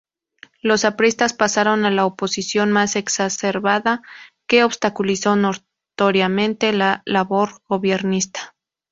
Los 0.63 0.83
apristas 0.83 1.33
pasaron 1.33 1.85
a 1.85 1.91
la 1.91 2.07
oposición 2.07 2.71
más 2.71 2.95
exacerbada, 2.95 4.01
que 4.47 4.63
obstaculizó 4.63 5.35
notoriamente 5.35 6.73
la 6.73 7.03
labor 7.05 7.61
gobiernista. 7.69 8.55